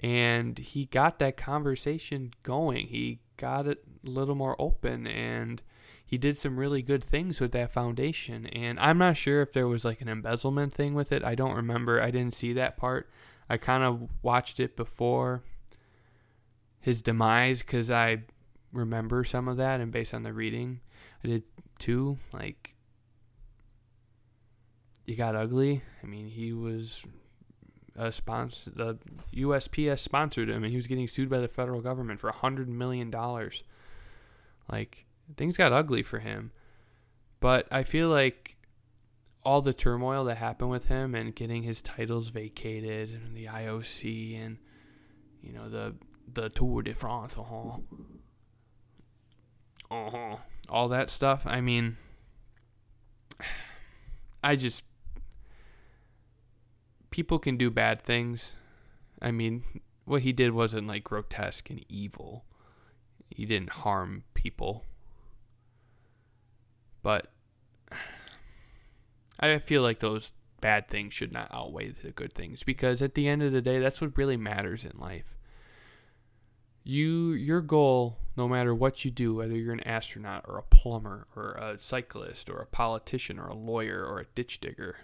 [0.00, 2.86] and he got that conversation going.
[2.86, 5.62] He got it a little more open and
[6.04, 8.46] he did some really good things with that foundation.
[8.46, 11.22] And I'm not sure if there was like an embezzlement thing with it.
[11.22, 12.00] I don't remember.
[12.00, 13.10] I didn't see that part.
[13.50, 15.42] I kind of watched it before
[16.80, 18.22] his demise because I
[18.72, 19.80] remember some of that.
[19.80, 20.80] And based on the reading,
[21.22, 21.42] I did
[21.78, 22.16] too.
[22.32, 22.74] Like,
[25.04, 25.82] he got ugly.
[26.02, 27.02] I mean, he was
[27.98, 28.98] uh, sponsor the
[29.34, 32.68] USPS sponsored him, and he was getting sued by the federal government for a hundred
[32.68, 33.64] million dollars.
[34.70, 35.06] Like
[35.36, 36.52] things got ugly for him,
[37.40, 38.56] but I feel like
[39.44, 44.44] all the turmoil that happened with him and getting his titles vacated and the IOC
[44.44, 44.58] and
[45.42, 45.94] you know the
[46.32, 47.78] the Tour de France, uh-huh,
[49.90, 50.36] uh-huh,
[50.68, 51.42] all that stuff.
[51.46, 51.96] I mean,
[54.44, 54.84] I just
[57.18, 58.52] people can do bad things.
[59.20, 59.64] I mean,
[60.04, 62.44] what he did wasn't like grotesque and evil.
[63.28, 64.84] He didn't harm people.
[67.02, 67.32] But
[69.40, 73.26] I feel like those bad things should not outweigh the good things because at the
[73.26, 75.36] end of the day, that's what really matters in life.
[76.84, 81.26] You your goal, no matter what you do, whether you're an astronaut or a plumber
[81.34, 84.98] or a cyclist or a politician or a lawyer or a ditch digger,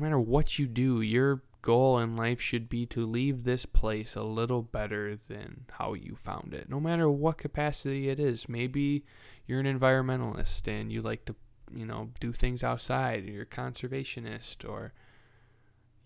[0.00, 4.16] no matter what you do, your goal in life should be to leave this place
[4.16, 8.48] a little better than how you found it, no matter what capacity it is.
[8.48, 9.04] Maybe
[9.46, 11.34] you're an environmentalist and you like to,
[11.70, 14.94] you know, do things outside, you're a conservationist, or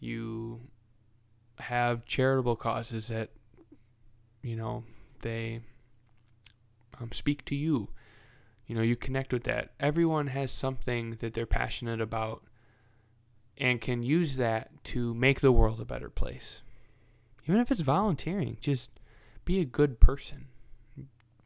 [0.00, 0.62] you
[1.60, 3.30] have charitable causes that,
[4.42, 4.82] you know,
[5.22, 5.60] they
[7.00, 7.90] um, speak to you.
[8.66, 9.70] You know, you connect with that.
[9.78, 12.42] Everyone has something that they're passionate about
[13.58, 16.60] and can use that to make the world a better place.
[17.46, 18.90] Even if it's volunteering, just
[19.44, 20.46] be a good person.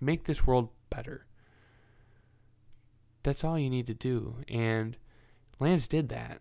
[0.00, 1.26] Make this world better.
[3.24, 4.36] That's all you need to do.
[4.48, 4.96] And
[5.58, 6.40] Lance did that.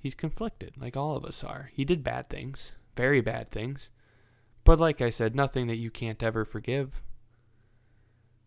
[0.00, 1.70] he's conflicted, like all of us are.
[1.74, 3.90] He did bad things, very bad things.
[4.64, 7.02] But like I said, nothing that you can't ever forgive.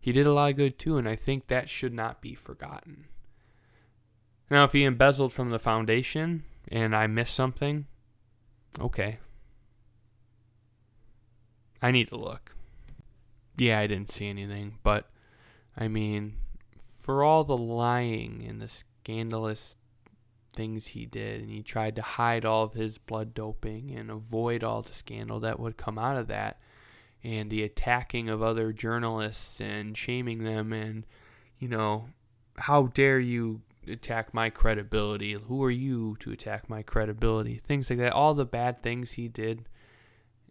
[0.00, 3.06] He did a lot of good too, and I think that should not be forgotten.
[4.52, 7.86] Now, if he embezzled from the foundation and I missed something,
[8.78, 9.18] okay.
[11.80, 12.54] I need to look.
[13.56, 15.08] Yeah, I didn't see anything, but
[15.74, 16.34] I mean,
[16.98, 19.76] for all the lying and the scandalous
[20.54, 24.62] things he did, and he tried to hide all of his blood doping and avoid
[24.62, 26.60] all the scandal that would come out of that,
[27.24, 31.06] and the attacking of other journalists and shaming them, and,
[31.58, 32.10] you know,
[32.58, 35.32] how dare you attack my credibility?
[35.32, 37.60] Who are you to attack my credibility?
[37.64, 38.12] Things like that.
[38.12, 39.66] All the bad things he did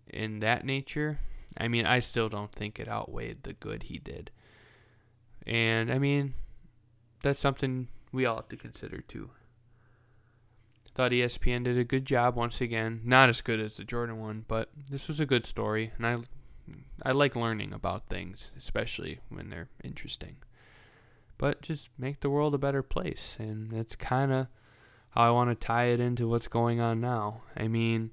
[0.07, 1.19] in that nature.
[1.57, 4.31] I mean, I still don't think it outweighed the good he did.
[5.45, 6.33] And I mean,
[7.21, 9.31] that's something we all have to consider too.
[10.93, 12.99] Thought ESPN did a good job once again.
[13.05, 16.17] Not as good as the Jordan one, but this was a good story, and I
[17.01, 20.35] I like learning about things, especially when they're interesting.
[21.41, 24.45] But just make the world a better place, and that's kind of
[25.09, 27.41] how I want to tie it into what's going on now.
[27.57, 28.11] I mean,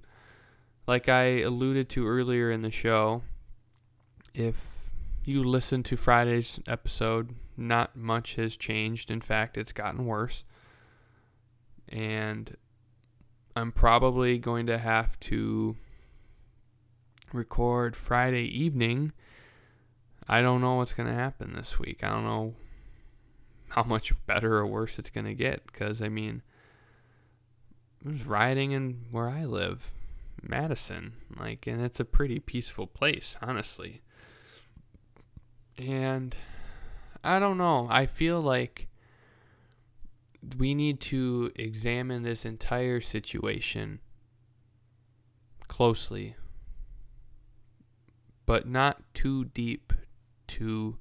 [0.86, 3.20] like I alluded to earlier in the show,
[4.32, 4.88] if
[5.24, 9.10] you listen to Friday's episode, not much has changed.
[9.10, 10.42] In fact, it's gotten worse.
[11.86, 12.56] And
[13.54, 15.76] I'm probably going to have to
[17.34, 19.12] record Friday evening.
[20.26, 22.02] I don't know what's going to happen this week.
[22.02, 22.54] I don't know
[23.70, 26.42] how much better or worse it's going to get because I mean
[28.04, 29.90] there's rioting in where I live,
[30.42, 34.02] Madison, like and it's a pretty peaceful place, honestly.
[35.76, 36.34] And
[37.22, 37.88] I don't know.
[37.90, 38.88] I feel like
[40.56, 44.00] we need to examine this entire situation
[45.66, 46.36] closely,
[48.46, 49.92] but not too deep
[50.46, 50.98] to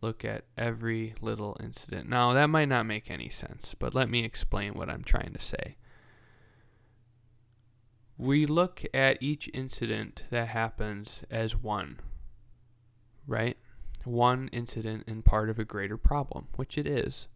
[0.00, 2.08] look at every little incident.
[2.08, 5.40] Now, that might not make any sense, but let me explain what I'm trying to
[5.40, 5.76] say.
[8.16, 11.98] We look at each incident that happens as one,
[13.26, 13.56] right?
[14.04, 17.28] One incident and part of a greater problem, which it is.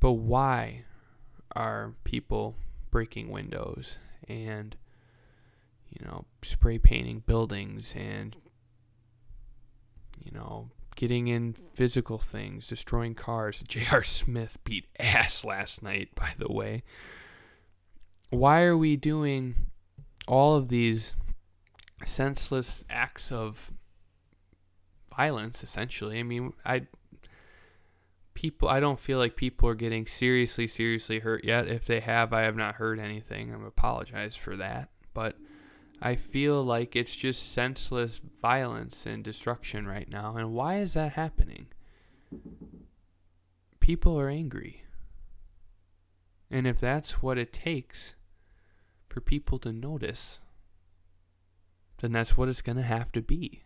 [0.00, 0.84] But why
[1.54, 2.56] are people
[2.90, 3.96] breaking windows
[4.28, 4.76] and,
[5.88, 8.36] you know, spray painting buildings and,
[10.22, 13.62] you know, getting in physical things, destroying cars?
[13.68, 14.02] J.R.
[14.02, 16.82] Smith beat ass last night, by the way.
[18.30, 19.54] Why are we doing
[20.26, 21.12] all of these
[22.06, 23.72] senseless acts of
[25.14, 26.18] violence, essentially?
[26.18, 26.86] I mean, I
[28.34, 31.66] people I don't feel like people are getting seriously seriously hurt yet.
[31.68, 33.52] If they have, I have not heard anything.
[33.52, 35.36] I'm apologize for that, but
[36.04, 40.36] I feel like it's just senseless violence and destruction right now.
[40.36, 41.68] And why is that happening?
[43.78, 44.82] People are angry.
[46.50, 48.14] And if that's what it takes
[49.06, 50.40] for people to notice,
[52.00, 53.62] then that's what it's going to have to be.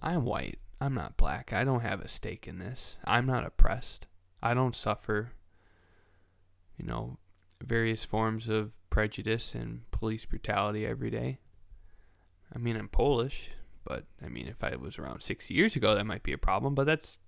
[0.00, 0.58] I'm white.
[0.80, 1.52] I'm not black.
[1.52, 2.96] I don't have a stake in this.
[3.04, 4.06] I'm not oppressed.
[4.42, 5.32] I don't suffer,
[6.78, 7.18] you know,
[7.62, 11.38] various forms of prejudice and police brutality every day.
[12.54, 13.50] I mean, I'm Polish,
[13.84, 16.74] but I mean, if I was around 60 years ago, that might be a problem,
[16.74, 17.18] but that's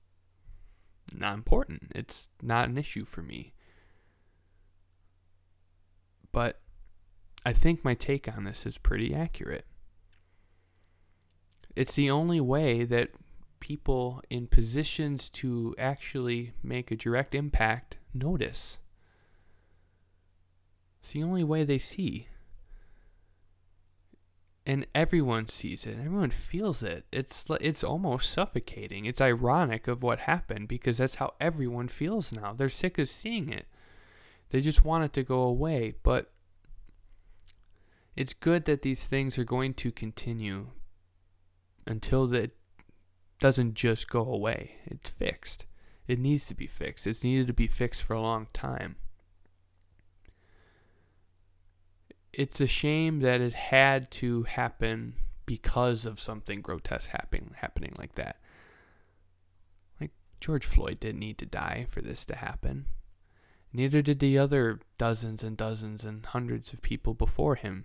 [1.12, 1.92] not important.
[1.94, 3.54] It's not an issue for me.
[6.32, 6.60] But
[7.46, 9.66] I think my take on this is pretty accurate.
[11.76, 13.10] It's the only way that
[13.60, 18.78] people in positions to actually make a direct impact notice.
[21.04, 22.28] It's the only way they see.
[24.64, 25.98] And everyone sees it.
[26.02, 27.04] Everyone feels it.
[27.12, 29.04] It's it's almost suffocating.
[29.04, 32.54] It's ironic of what happened because that's how everyone feels now.
[32.54, 33.66] They're sick of seeing it.
[34.48, 36.32] They just want it to go away, but
[38.16, 40.68] it's good that these things are going to continue
[41.86, 42.56] until it
[43.40, 44.76] doesn't just go away.
[44.86, 45.66] It's fixed.
[46.08, 47.06] It needs to be fixed.
[47.06, 48.96] It's needed to be fixed for a long time.
[52.36, 55.14] It's a shame that it had to happen
[55.46, 58.40] because of something grotesque happening happening like that.
[60.00, 60.10] Like
[60.40, 62.86] George Floyd didn't need to die for this to happen.
[63.72, 67.84] Neither did the other dozens and dozens and hundreds of people before him.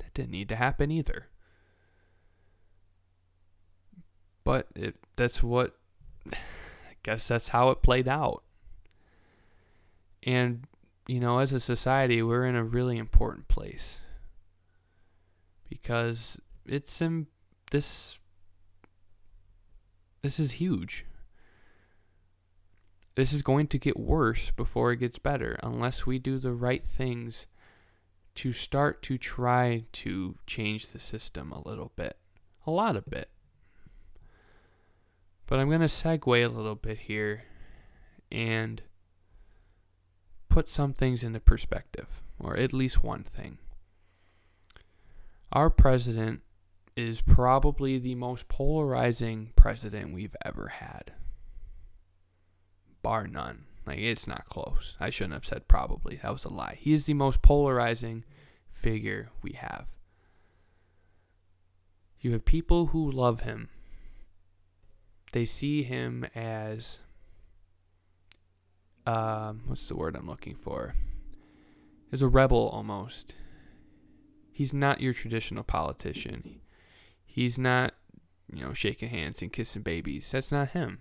[0.00, 1.28] That didn't need to happen either.
[4.44, 5.76] But it, that's what,
[6.32, 6.36] I
[7.02, 8.42] guess that's how it played out.
[10.24, 10.66] And
[11.06, 13.98] you know, as a society, we're in a really important place
[15.68, 17.26] because it's in
[17.70, 18.18] this
[20.22, 21.04] this is huge.
[23.14, 26.84] This is going to get worse before it gets better unless we do the right
[26.84, 27.46] things
[28.36, 32.16] to start to try to change the system a little bit.
[32.66, 33.28] A lot of bit.
[35.46, 37.42] But I'm going to segue a little bit here
[38.30, 38.80] and
[40.52, 43.56] put some things into perspective, or at least one thing.
[45.50, 46.42] Our president
[46.94, 51.12] is probably the most polarizing president we've ever had.
[53.02, 53.64] Bar none.
[53.86, 54.94] Like, it's not close.
[55.00, 56.20] I shouldn't have said probably.
[56.22, 56.76] That was a lie.
[56.78, 58.22] He is the most polarizing
[58.70, 59.86] figure we have.
[62.20, 63.70] You have people who love him.
[65.32, 66.98] They see him as
[69.06, 70.94] um, what's the word I'm looking for?
[72.12, 73.34] As a rebel almost.
[74.50, 76.60] He's not your traditional politician.
[77.24, 77.94] He's not,
[78.52, 80.30] you know, shaking hands and kissing babies.
[80.30, 80.98] That's not him.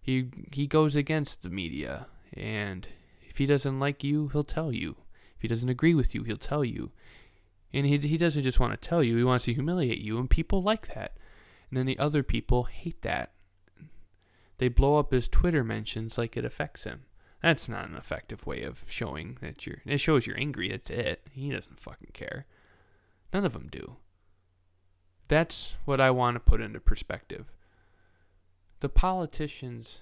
[0.00, 2.86] He he goes against the media and
[3.28, 4.96] if he doesn't like you, he'll tell you.
[5.36, 6.92] If he doesn't agree with you, he'll tell you.
[7.72, 10.30] And he he doesn't just want to tell you, he wants to humiliate you and
[10.30, 11.16] people like that.
[11.68, 13.32] And then the other people hate that.
[14.58, 17.02] They blow up his Twitter mentions like it affects him.
[17.42, 19.82] That's not an effective way of showing that you're.
[19.84, 20.70] It shows you're angry.
[20.70, 21.22] That's it.
[21.30, 22.46] He doesn't fucking care.
[23.32, 23.96] None of them do.
[25.28, 27.52] That's what I want to put into perspective.
[28.80, 30.00] The politicians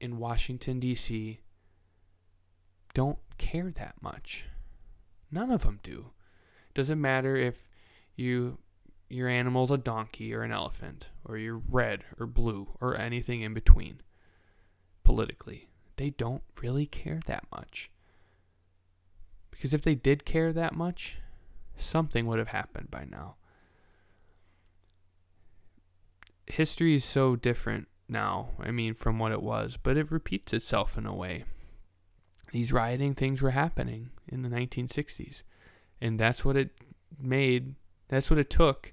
[0.00, 1.40] in Washington, D.C.
[2.92, 4.44] don't care that much.
[5.30, 6.10] None of them do.
[6.74, 7.68] Doesn't matter if
[8.16, 8.58] you
[9.08, 13.54] your animal's a donkey or an elephant, or you're red or blue or anything in
[13.54, 14.00] between
[15.04, 17.90] politically they don't really care that much.
[19.50, 21.16] Because if they did care that much,
[21.76, 23.36] something would have happened by now.
[26.46, 30.98] History is so different now, I mean, from what it was, but it repeats itself
[30.98, 31.44] in a way.
[32.52, 35.42] These rioting things were happening in the 1960s,
[36.00, 36.70] and that's what it
[37.18, 37.74] made,
[38.08, 38.92] that's what it took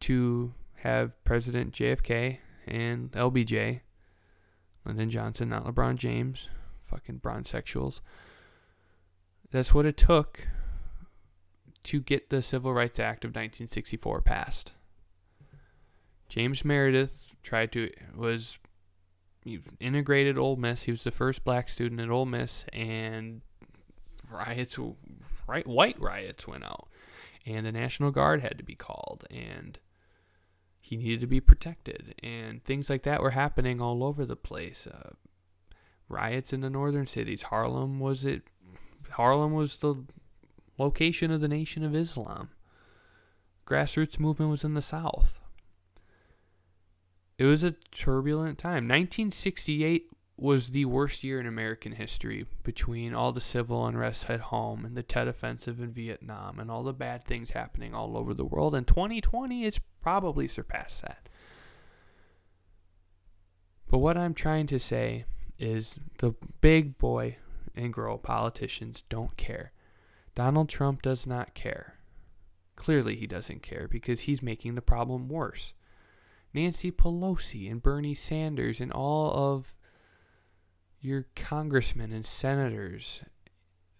[0.00, 3.80] to have President JFK and LBJ
[4.84, 6.48] Lyndon Johnson, not LeBron James.
[6.82, 8.00] Fucking bronzexuals.
[9.50, 10.48] That's what it took
[11.84, 14.72] to get the Civil Rights Act of 1964 passed.
[16.28, 18.58] James Meredith tried to was
[19.80, 20.84] integrated Ole Miss.
[20.84, 23.42] He was the first black student at Ole Miss, and
[24.30, 24.78] riots,
[25.46, 26.88] right, white riots went out,
[27.44, 29.78] and the National Guard had to be called, and
[30.92, 34.86] he needed to be protected, and things like that were happening all over the place.
[34.86, 35.12] Uh,
[36.06, 37.44] riots in the northern cities.
[37.44, 38.42] Harlem was it.
[39.12, 39.94] Harlem was the
[40.76, 42.50] location of the Nation of Islam.
[43.66, 45.40] Grassroots movement was in the South.
[47.38, 48.86] It was a turbulent time.
[48.86, 50.10] 1968
[50.42, 54.96] was the worst year in American history between all the civil unrest at home and
[54.96, 58.74] the Tet Offensive in Vietnam and all the bad things happening all over the world.
[58.74, 61.28] And 2020 it's probably surpassed that.
[63.88, 65.26] But what I'm trying to say
[65.60, 67.36] is the big boy
[67.76, 69.72] and girl politicians don't care.
[70.34, 71.98] Donald Trump does not care.
[72.74, 75.72] Clearly, he doesn't care because he's making the problem worse.
[76.52, 79.74] Nancy Pelosi and Bernie Sanders and all of
[81.02, 83.20] your congressmen and senators,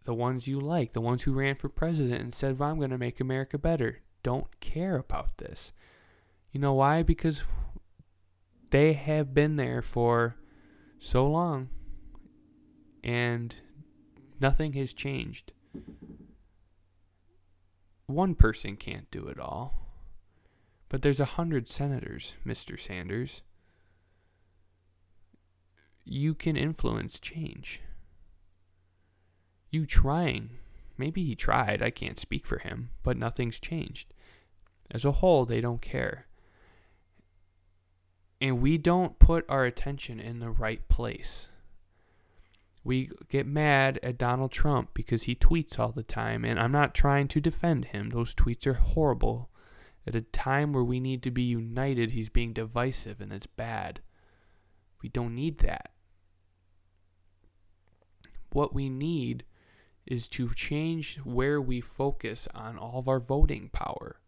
[0.04, 2.90] the ones you like, the ones who ran for president and said, well, I'm going
[2.90, 5.72] to make America better, don't care about this.
[6.52, 7.02] You know why?
[7.02, 7.42] Because
[8.70, 10.36] they have been there for
[11.00, 11.68] so long
[13.02, 13.54] and
[14.40, 15.52] nothing has changed.
[18.06, 19.74] One person can't do it all.
[20.88, 22.78] But there's a hundred senators, Mr.
[22.78, 23.42] Sanders
[26.04, 27.80] you can influence change.
[29.70, 30.50] You trying.
[30.98, 34.12] Maybe he tried, I can't speak for him, but nothing's changed.
[34.90, 36.26] As a whole, they don't care.
[38.40, 41.48] And we don't put our attention in the right place.
[42.84, 46.94] We get mad at Donald Trump because he tweets all the time, and I'm not
[46.94, 48.10] trying to defend him.
[48.10, 49.48] Those tweets are horrible.
[50.06, 54.00] At a time where we need to be united, he's being divisive, and it's bad.
[55.02, 55.90] We don't need that.
[58.52, 59.44] What we need
[60.06, 64.20] is to change where we focus on all of our voting power.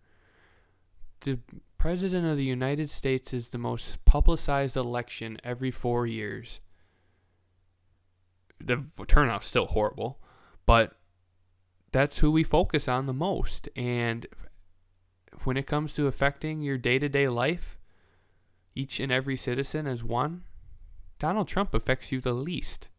[1.21, 1.39] The
[1.79, 6.61] President of the United States is the most publicized election every four years.
[8.59, 10.19] The turnout's still horrible,
[10.67, 10.97] But
[11.93, 13.69] that's who we focus on the most.
[13.77, 14.27] And
[15.45, 17.79] when it comes to affecting your day to day life,
[18.75, 20.45] each and every citizen as one,
[21.25, 22.91] Donald Trump affects you the least.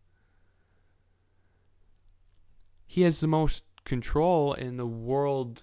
[2.87, 5.61] He has the most control in the world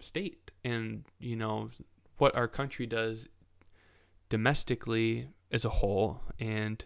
[0.00, 1.70] state and, you know,
[2.18, 3.26] what our country does
[4.28, 6.84] domestically as a whole and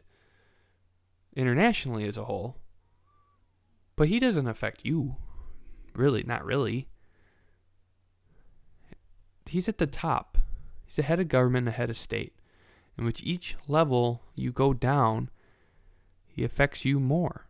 [1.36, 2.56] internationally as a whole.
[3.96, 5.16] But he doesn't affect you.
[5.94, 6.88] Really, not really.
[9.44, 10.38] He's at the top.
[10.86, 12.32] He's the head of government, the head of state.
[12.96, 15.30] In which each level you go down,
[16.26, 17.46] he affects you more.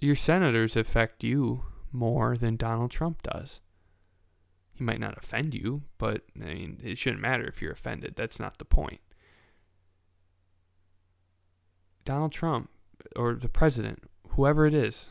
[0.00, 3.60] Your senators affect you more than Donald Trump does.
[4.72, 8.14] He might not offend you, but I mean, it shouldn't matter if you're offended.
[8.16, 9.00] That's not the point.
[12.04, 12.70] Donald Trump
[13.16, 15.06] or the president, whoever it is,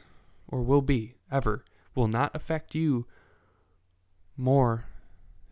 [0.47, 1.63] or will be ever,
[1.95, 3.07] will not affect you
[4.35, 4.85] more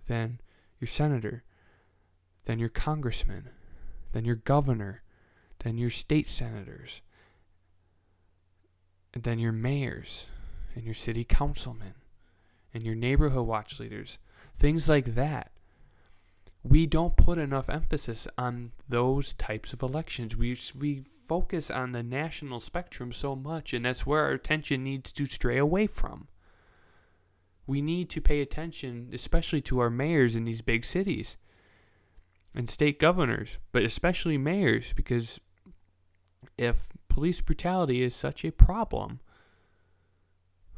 [0.07, 0.39] than
[0.79, 1.43] your senator,
[2.45, 3.49] than your congressman,
[4.13, 5.03] than your governor,
[5.59, 7.01] than your state senators,
[9.13, 10.25] than your mayors
[10.75, 11.93] and your city councilmen
[12.73, 14.17] and your neighborhood watch leaders,
[14.57, 15.51] things like that.
[16.63, 20.37] We don't put enough emphasis on those types of elections.
[20.37, 25.11] We, we focus on the national spectrum so much, and that's where our attention needs
[25.13, 26.27] to stray away from.
[27.65, 31.37] We need to pay attention, especially to our mayors in these big cities
[32.53, 35.39] and state governors, but especially mayors, because
[36.57, 39.19] if police brutality is such a problem,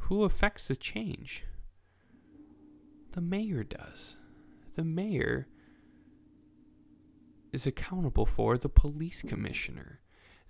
[0.07, 1.43] who affects the change?
[3.13, 4.15] The mayor does.
[4.75, 5.47] The mayor
[7.51, 9.99] is accountable for the police commissioner.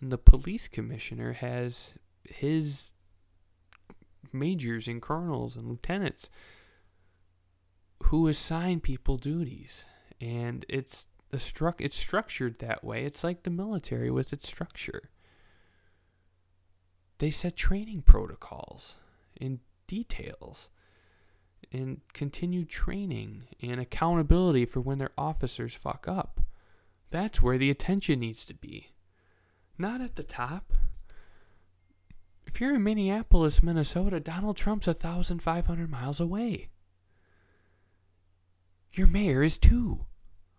[0.02, 1.94] And the police commissioner has
[2.24, 2.90] his
[4.32, 6.30] majors and colonels and lieutenants
[8.04, 9.86] who assign people duties.
[10.20, 11.06] And it's
[11.40, 13.06] struck it's structured that way.
[13.06, 15.10] It's like the military with its structure.
[17.20, 18.96] They set training protocols
[19.40, 20.70] and details
[21.72, 26.42] and continued training and accountability for when their officers fuck up.
[27.12, 28.90] That's where the attention needs to be.
[29.78, 30.74] Not at the top.
[32.46, 36.70] If you're in Minneapolis, Minnesota, Donald Trump's 1,500 miles away.
[38.92, 40.06] Your mayor is too.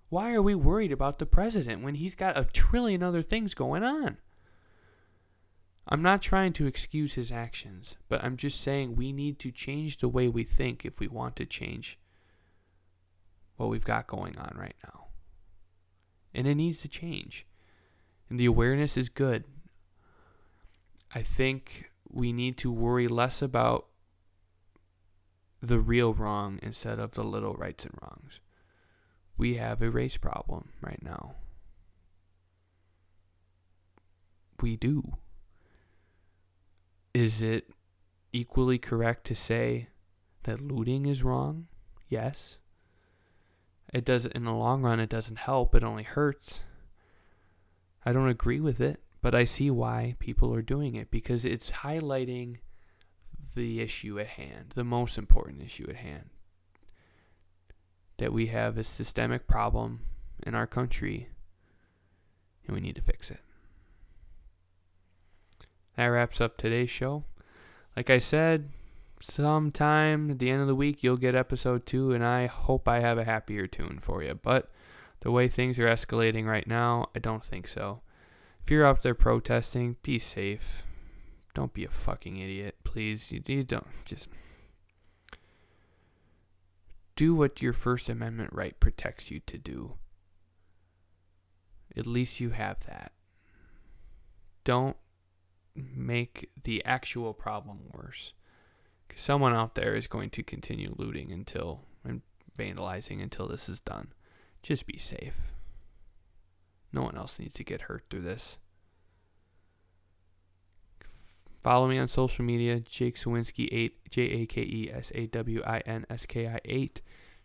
[0.08, 3.82] Why are we worried about the president when he's got a trillion other things going
[3.82, 4.18] on?
[5.86, 9.98] I'm not trying to excuse his actions, but I'm just saying we need to change
[9.98, 11.98] the way we think if we want to change
[13.56, 15.06] what we've got going on right now.
[16.32, 17.46] And it needs to change.
[18.28, 19.44] And the awareness is good.
[21.14, 23.86] I think we need to worry less about
[25.62, 28.40] the real wrong instead of the little rights and wrongs.
[29.36, 31.34] We have a race problem right now.
[34.60, 35.18] We do.
[37.12, 37.70] Is it
[38.32, 39.88] equally correct to say
[40.44, 41.66] that looting is wrong?
[42.08, 42.58] Yes.
[43.92, 46.64] It does in the long run it doesn't help, it only hurts.
[48.04, 51.70] I don't agree with it, but I see why people are doing it because it's
[51.70, 52.58] highlighting
[53.54, 56.30] the issue at hand, the most important issue at hand.
[58.18, 60.00] That we have a systemic problem
[60.46, 61.28] in our country
[62.66, 63.40] and we need to fix it
[65.96, 67.24] that wraps up today's show.
[67.96, 68.70] Like I said,
[69.20, 73.00] sometime at the end of the week you'll get episode two, and I hope I
[73.00, 74.34] have a happier tune for you.
[74.34, 74.70] But
[75.20, 78.00] the way things are escalating right now, I don't think so.
[78.62, 80.82] If you're out there protesting, be safe.
[81.54, 83.30] Don't be a fucking idiot, please.
[83.30, 84.28] You, you don't just
[87.16, 89.94] do what your First Amendment right protects you to do.
[91.96, 93.12] At least you have that.
[94.64, 94.96] Don't
[95.74, 98.32] make the actual problem worse.
[99.06, 102.22] Because someone out there is going to continue looting until and
[102.58, 104.12] vandalizing until this is done.
[104.62, 105.52] Just be safe.
[106.92, 108.58] No one else needs to get hurt through this.
[111.64, 115.62] Follow me on social media, Jake Sawinski 8, J A K E S A W
[115.66, 117.00] I N S K I 8,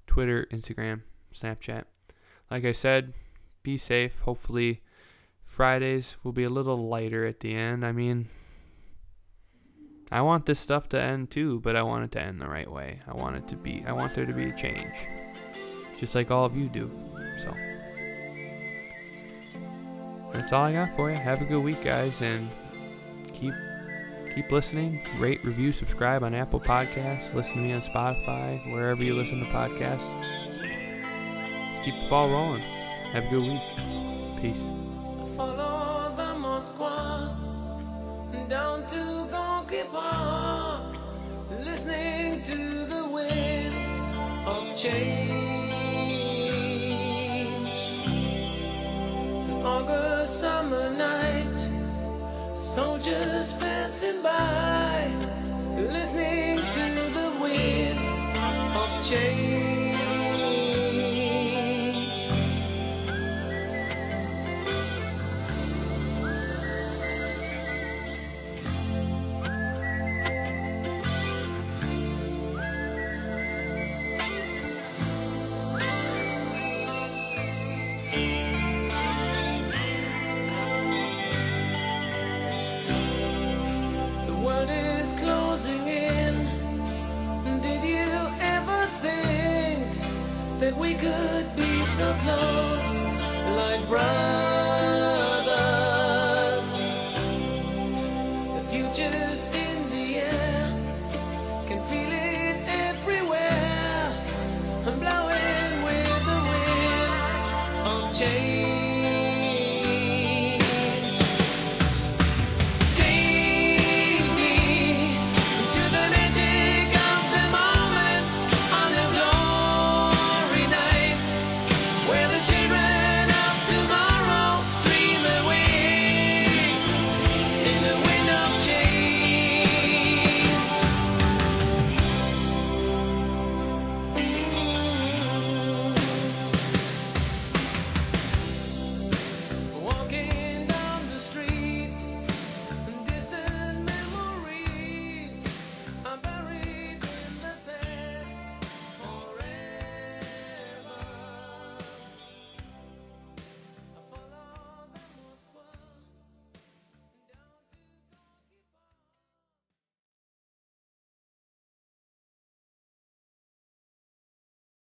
[0.08, 1.04] Twitter, Instagram,
[1.34, 1.86] Snapchat.
[2.52, 3.14] Like I said,
[3.64, 4.20] be safe.
[4.20, 4.82] Hopefully,
[5.46, 7.86] Fridays will be a little lighter at the end.
[7.86, 8.28] I mean,
[10.12, 12.70] I want this stuff to end too, but I want it to end the right
[12.70, 13.00] way.
[13.08, 14.98] I want it to be, I want there to be a change.
[15.98, 16.92] Just like all of you do.
[17.42, 17.54] So,
[20.34, 21.16] that's all I got for you.
[21.16, 22.50] Have a good week, guys, and
[23.32, 23.54] keep
[24.34, 25.02] keep listening.
[25.20, 27.34] Rate, review, subscribe on Apple Podcasts.
[27.34, 30.10] Listen to me on Spotify, wherever you listen to podcasts.
[31.74, 32.62] Let's keep the ball rolling.
[33.12, 33.62] Have a good week.
[34.42, 34.80] Peace.
[50.30, 51.49] Summer night,
[52.80, 55.12] soldiers passing by,
[55.76, 56.86] listening to
[57.18, 58.00] the wind
[58.74, 59.89] of change.
[92.10, 93.03] So close,
[93.55, 94.29] like brothers?